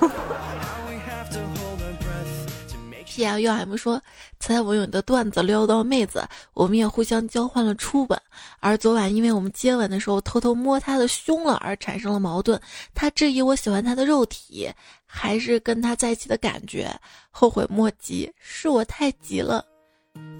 [3.19, 4.01] P M U M 说，
[4.39, 8.17] 猜我用你的段子撩到妹子，我们也互相交换了初吻。
[8.61, 12.57] 而昨晚因为我们接吻的时候偷偷摸她的胸了，而产生了矛盾。
[12.95, 14.71] 他质疑我喜欢他的肉体，
[15.05, 16.89] 还是跟他在一起的感觉，
[17.29, 19.65] 后悔莫及，是我太急了。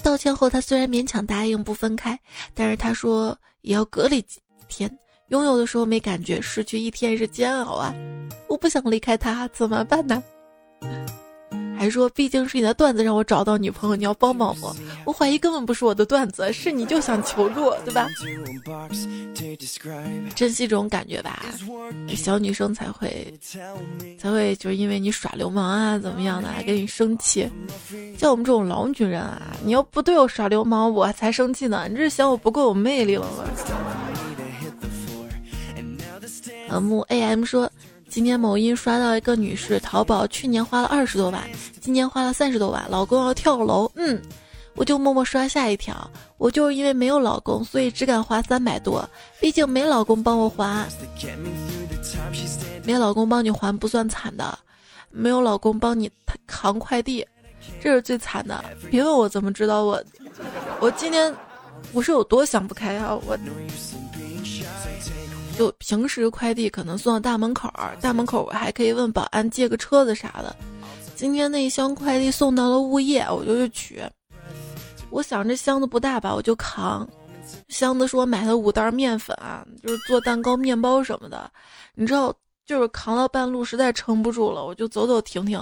[0.02, 2.18] 道歉后，他虽然勉强答应不分开，
[2.54, 4.40] 但是他说也要隔离几
[4.70, 4.90] 天。
[5.28, 7.94] 拥有的时候没感觉，失去一天是煎熬啊！
[8.48, 10.24] 我不想离开他，怎么办呢？
[11.80, 14.76] 还说，毕竟是你的段子让我找到女朋友，你要帮帮我。
[15.06, 18.10] 我怀疑根本不是我的段子，是你就想求助，对吧？
[20.36, 21.46] 珍惜这种感觉吧，
[22.18, 23.34] 小女生才会
[24.20, 27.50] 才会就是因为你耍流氓啊，怎么样的，跟你生气。
[28.18, 31.88] 像我们这种老女人啊，你要不对我耍流氓，我才生气呢。
[31.90, 33.46] 你这是嫌我不够有魅力了吗？
[36.68, 37.72] 呃，木 AM 说。
[38.10, 41.44] 今天某音刷到一个女士淘宝，去年花了二十多万，
[41.80, 43.90] 今年花了三十多万，老公要跳楼。
[43.96, 44.20] 嗯，
[44.74, 46.10] 我就默默刷下一条。
[46.40, 49.08] 我就是因为没有老公，所以只敢花三百多，
[49.40, 50.88] 毕竟没老公帮我还。
[52.84, 54.58] 没老公帮你还不算惨的，
[55.12, 56.10] 没有老公帮你
[56.48, 57.24] 扛快递，
[57.80, 58.64] 这是最惨的。
[58.90, 60.04] 别问我怎么知道我，
[60.80, 61.32] 我今天
[61.94, 63.38] 我是有多想不开啊，我。
[65.60, 70.56] 就平时快递可能送到大门口儿，大门口我还可以问保安借个车子啥的。
[71.18, 74.02] 今天那一箱快递送到了物业，我就去取。
[75.10, 77.06] 我想这箱子不大吧，我就扛。
[77.68, 81.52] 箱子是我买的五袋面粉啊，就是做蛋糕、面包什么的。
[81.94, 82.34] 你知道，
[82.66, 85.62] 就是扛到半路实在撑不住了，我就走走停停，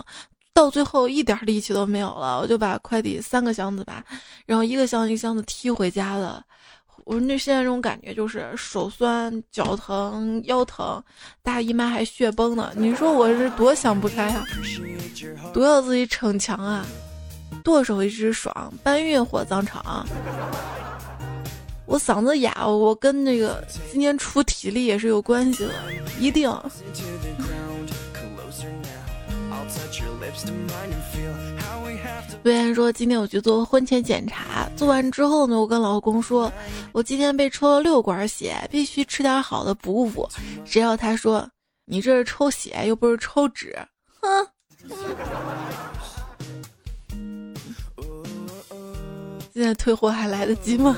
[0.53, 4.05] 到最后一点力气都没有了，我就把快递三个箱子吧，
[4.45, 6.43] 然后一个箱一个箱子踢回家了。
[7.07, 11.01] 我说那现在这种感觉就是手酸、脚疼、腰疼，
[11.41, 12.69] 大姨妈还血崩呢。
[12.75, 14.43] 你说我是多想不开啊，
[15.53, 16.85] 多要自己逞强啊，
[17.63, 20.05] 剁手一直爽，搬运火葬场。
[21.85, 25.71] 我嗓子哑，我跟那个今天出体力也是有关系的，
[26.19, 26.51] 一定。
[32.43, 36.49] 虽然说今天我去做婚前检查，做完之后呢，我跟老公说，
[36.93, 40.29] 我今天被抽了六管血，必须吃点好的补补。
[40.63, 41.49] 谁要他说
[41.85, 43.77] 你这是抽血又不是抽脂，
[44.21, 44.47] 哼！
[49.53, 50.95] 现在退货还来得及吗？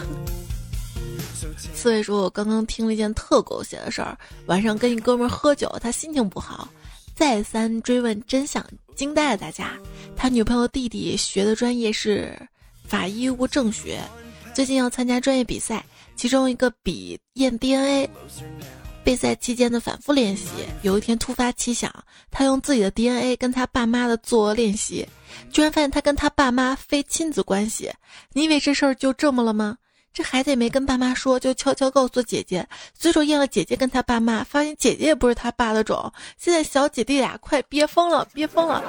[1.73, 4.15] 刺猬说，我刚刚听了一件特狗血的事儿，
[4.45, 6.67] 晚上跟一哥们喝酒，他心情不好，
[7.15, 8.63] 再三追问真相。
[8.95, 9.71] 惊呆了大家，
[10.22, 12.38] 他女朋友弟弟学的专业是
[12.84, 14.01] 法医无证学，
[14.53, 15.82] 最近要参加专业比赛，
[16.17, 18.09] 其中一个比验 DNA。
[19.01, 20.49] 备赛期间的反复练习，
[20.82, 21.89] 有一天突发奇想，
[22.30, 25.07] 他用自己的 DNA 跟他爸妈的做练习，
[25.53, 27.89] 居然发现他跟他爸妈非亲子关系。
[28.34, 29.78] 你以为这事儿就这么了吗？
[30.13, 36.11] 这孩子也没跟爸妈说，就悄悄告诉姐姐，随手验了姐姐跟他爸妈，发现姐姐也不是他爸的种。
[36.38, 38.84] 现在小姐弟俩快憋疯了，憋疯了。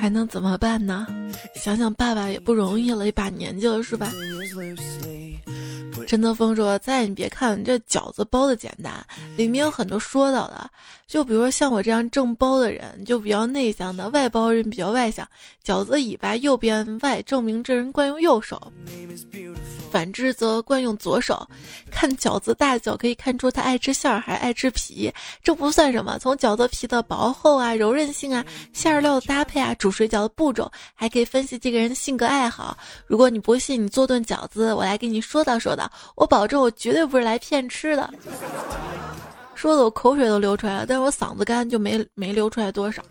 [0.00, 1.06] 还能怎么办呢？
[1.54, 4.10] 想想爸爸也不容易了，一把年纪了，是吧？
[6.08, 8.94] 陈德峰说：“再你别看这饺子包的简单，
[9.36, 10.70] 里面有很多说道的。
[11.10, 15.26] 就比如说像我这样正包的人，就比较内向的；外包人比较外向。
[15.66, 18.72] 饺子尾巴右边外，证明这人惯用右手。”
[19.90, 21.44] 反之则惯用左手，
[21.90, 25.12] 看饺子大小可以看出他爱吃馅儿还是爱吃皮。
[25.42, 32.78] 这不算什么，从饺子皮的薄厚啊、柔韧性啊、馅料的搭配啊、煮水饺的步骤，还可以分析这个人的性格爱好。
[33.08, 35.90] 如果你不信，你做顿饺子，我来给你说道说道。
[36.14, 38.08] 我保证，我绝对不是来骗吃的。
[39.60, 43.02] 说的我口水都流出来了，但是我嗓子干就没没流出来多少。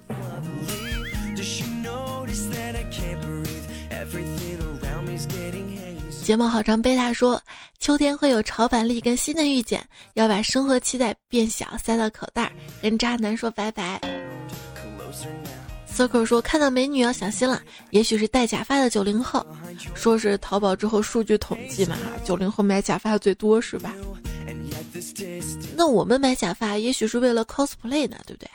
[6.23, 7.39] 睫毛好长，贝塔说
[7.77, 9.79] ：“秋天会有潮板栗跟新的遇见，
[10.15, 14.01] 要把生活期待变小，塞到口袋，跟渣男说拜拜。”
[15.95, 19.45] circle 说：“看到美女要小心了，也许是戴假发的九零后。
[19.93, 23.93] 说是淘宝之后数据统计嘛，九零后买假发最多是吧？
[25.75, 28.49] 那我们买假发也许是为了 cosplay 呢，对不对？”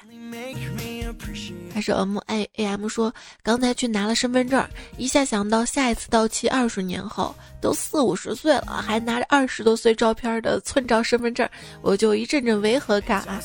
[1.72, 4.66] 还是 M A A M 说，刚才去拿了身份证，
[4.96, 11.48] 一下想到下一次到期二十年后，都四五十岁了，还拿着二十多岁照片的寸照身份证，
[11.82, 13.40] 我就一阵阵违和感啊！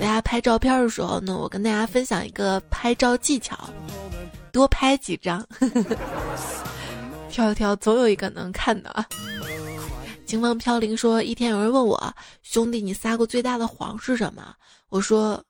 [0.00, 3.58] 大家拍照片的时候呢，我跟大家分享一个拍照技巧：
[4.52, 5.44] 多拍几张，
[7.30, 9.06] 挑一挑，总有一个能看的啊。
[10.28, 14.54] 清风飘零说，一天有人问我，兄弟，你撒过最大的谎是什么？
[14.90, 15.42] 我说。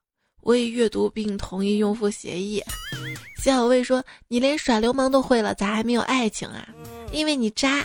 [0.42, 2.62] 我已阅读并同意用户协议。
[3.42, 6.66] 谢小卫说：“你连耍流氓都会了，咋还没有爱情啊？
[7.12, 7.84] 因为你渣。”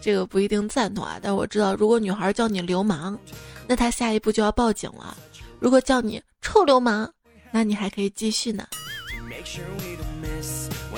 [0.00, 3.16] 这个不一定赞同啊，但我知道，如果女孩叫你流氓，
[3.68, 5.14] 那她下一步就要报警了；
[5.60, 7.08] 如果叫你臭流氓，
[7.52, 8.66] 那你还可以继续呢。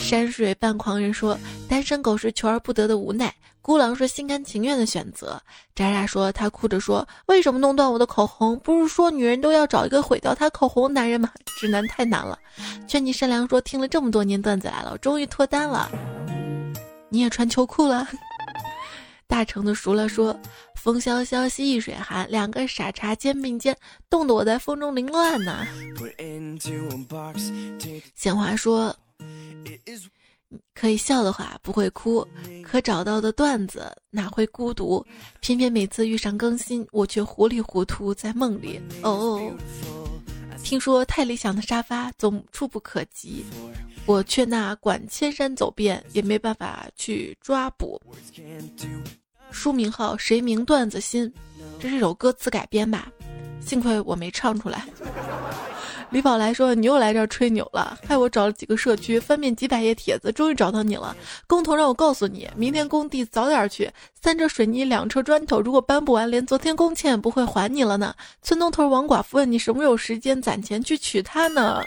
[0.03, 3.33] 山水半狂人说：“单身狗是求而不得的无奈。”
[3.63, 5.41] 孤狼是心甘情愿的选择。
[5.75, 8.59] 渣渣说：“他哭着说，为什么弄断我的口红？
[8.59, 11.31] 不是说女人都要找一个毁掉她口红的男人吗？
[11.59, 12.39] 直男太难了。”
[12.87, 15.91] 劝你善良说：“听了这么多年段子来了，终于脱单了。
[17.09, 18.07] 你也穿秋裤了。
[19.27, 20.39] ”大橙子熟了说
[20.77, 23.75] ：“风萧萧兮易水寒，两个傻叉肩并肩，
[24.11, 25.67] 冻得我在风中凌乱呢。”
[28.15, 28.95] 闲话说。
[30.75, 32.27] 可以笑的话不会哭，
[32.63, 35.05] 可找到的段子哪会孤独？
[35.41, 38.79] 偏偏每次遇上更新，我却糊里糊涂在梦里。
[39.03, 39.51] 哦，
[40.63, 43.45] 听说太理想的沙发总触不可及，
[44.05, 48.01] 我却那管千山走遍也没办法去抓捕。
[49.51, 51.33] 书名号谁名段子心，
[51.81, 53.11] 这是首歌词改编吧？
[53.65, 54.87] 幸亏我没唱出来。
[56.13, 61.17] 李宝来说：“你又来这儿吹牛了，害我找了几个社区，翻遍几百页帖子，终于找到你了。
[61.47, 63.91] 工头让我告诉你，明天工地早点去，
[64.21, 71.83] 三车水泥，两车砖头，如果搬不完，连昨天工钱也不会还你了呢。”村东头王寡妇问你什么时候有时间攒钱去娶她呢？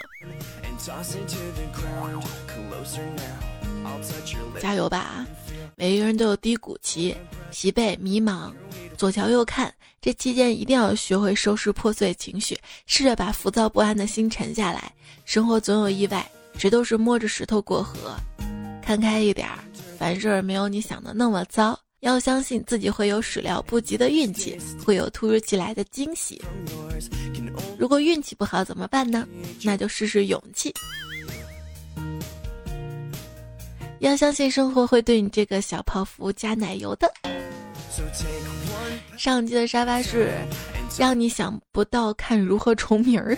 [4.60, 5.24] 加油吧，
[5.78, 7.14] 每一个人都有低谷期，
[7.50, 8.50] 疲惫、迷茫。
[8.96, 9.70] 左瞧右看，
[10.00, 14.90] 这期间一定要学会收拾破碎情绪，试着把浮躁不安的心沉下来。
[15.26, 18.16] 生活总有意外，谁都是摸着石头过河。
[18.82, 19.58] 看开一点儿，
[19.98, 21.78] 凡事没有你想的那么糟。
[22.00, 26.40] 要相信自己会有始料不及的运气，会有突如其来的惊喜。
[27.78, 29.28] 如果运气不好怎么办呢？
[29.62, 30.72] 那就试试勇气。
[34.00, 37.12] 要相信生活会对你这个小泡芙加奶油的。
[39.16, 40.32] 上期的沙发是
[40.98, 43.36] 让你想不到看如何重名儿。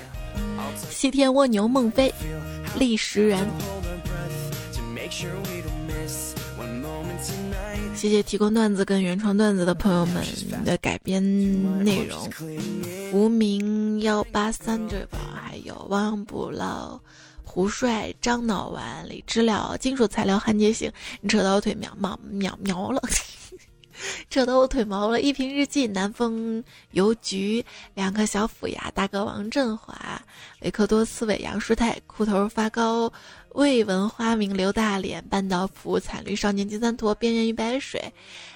[0.91, 2.13] 西天蜗牛梦飞，
[2.77, 3.47] 历史人。
[7.95, 10.25] 谢谢提供段子跟原创段子的朋友们
[10.65, 11.23] 的改编
[11.85, 12.31] 内容。
[13.13, 17.01] 无名幺八三这吧，还有忘不老、
[17.59, 23.03] 胡帅、张脑丸、李知了、金属材料、焊接型，你扯到我腿秒秒秒秒了。
[24.31, 25.21] 扯得我腿毛了。
[25.21, 30.23] 一瓶日记，南风邮局，两颗小虎牙，大哥王振华，
[30.61, 33.13] 维克多斯韦杨舒泰，裤头发高，
[33.55, 38.01] 未闻花名刘大脸，半岛普惨绿少年金三坨，边缘一白水，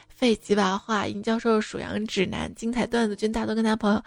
[0.07, 4.01] 费几把话，尹教授属羊指南，精彩段子君大多跟他朋友，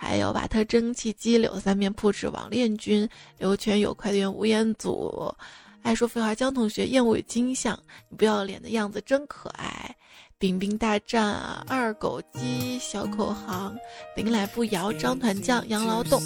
[0.00, 5.34] 还有瓦特蒸汽机，柳三面铺纸王恋君，刘全友快递员吴彦祖。
[5.82, 7.76] 爱说废话，江同学厌恶与金相，
[8.08, 9.96] 你不要脸的样子真可爱。
[10.40, 11.34] 冰冰大战
[11.66, 13.76] 二狗鸡小口行，
[14.14, 16.20] 林来不摇张团将杨劳动。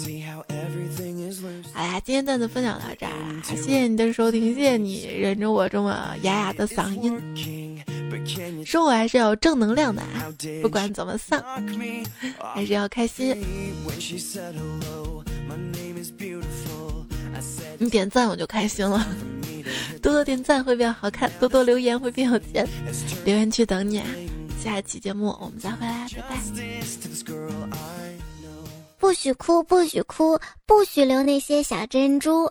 [1.73, 7.19] 好啦，今天段子分享到这儿啦，谢谢你的收听，谢谢你忍着我这么哑哑的嗓音。
[8.63, 11.43] 生活还是要正能量的，啊，不管怎么丧，
[12.53, 13.35] 还是要开心。
[17.79, 19.07] 你点赞我就开心了。
[20.01, 22.67] 多多点赞会变好看，多多留言会变有钱。
[23.25, 24.05] 留言区等你啊！
[24.61, 26.37] 下一期节目我们再回来，拜拜。
[28.97, 32.49] 不许哭，不许哭，不许留那些小珍珠。